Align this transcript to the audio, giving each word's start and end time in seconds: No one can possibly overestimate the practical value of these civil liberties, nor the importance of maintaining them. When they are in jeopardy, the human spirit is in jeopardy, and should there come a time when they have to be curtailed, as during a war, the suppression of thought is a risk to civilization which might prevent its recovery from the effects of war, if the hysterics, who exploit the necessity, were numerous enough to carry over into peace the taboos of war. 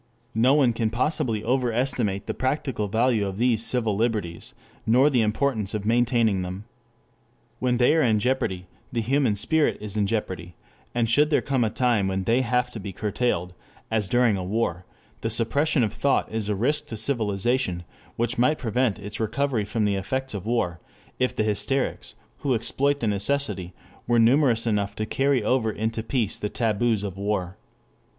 No 0.33 0.55
one 0.55 0.73
can 0.73 0.89
possibly 0.89 1.43
overestimate 1.43 2.25
the 2.25 2.33
practical 2.33 2.87
value 2.87 3.23
of 3.27 3.37
these 3.37 3.63
civil 3.63 3.95
liberties, 3.95 4.55
nor 4.83 5.11
the 5.11 5.21
importance 5.21 5.75
of 5.75 5.85
maintaining 5.85 6.41
them. 6.41 6.63
When 7.59 7.77
they 7.77 7.95
are 7.95 8.01
in 8.01 8.17
jeopardy, 8.17 8.65
the 8.91 9.01
human 9.01 9.35
spirit 9.35 9.77
is 9.79 9.95
in 9.95 10.07
jeopardy, 10.07 10.55
and 10.95 11.07
should 11.07 11.29
there 11.29 11.39
come 11.43 11.63
a 11.63 11.69
time 11.69 12.07
when 12.07 12.23
they 12.23 12.41
have 12.41 12.71
to 12.71 12.79
be 12.79 12.91
curtailed, 12.91 13.53
as 13.91 14.07
during 14.07 14.37
a 14.37 14.43
war, 14.43 14.87
the 15.21 15.29
suppression 15.29 15.83
of 15.83 15.93
thought 15.93 16.31
is 16.31 16.49
a 16.49 16.55
risk 16.55 16.87
to 16.87 16.97
civilization 16.97 17.83
which 18.15 18.39
might 18.39 18.57
prevent 18.57 18.97
its 18.97 19.19
recovery 19.19 19.65
from 19.65 19.85
the 19.85 19.93
effects 19.93 20.33
of 20.33 20.47
war, 20.47 20.79
if 21.19 21.35
the 21.35 21.43
hysterics, 21.43 22.15
who 22.39 22.55
exploit 22.55 23.01
the 23.01 23.07
necessity, 23.07 23.71
were 24.07 24.17
numerous 24.17 24.65
enough 24.65 24.95
to 24.95 25.05
carry 25.05 25.43
over 25.43 25.71
into 25.71 26.01
peace 26.01 26.39
the 26.39 26.49
taboos 26.49 27.03
of 27.03 27.17
war. 27.17 27.55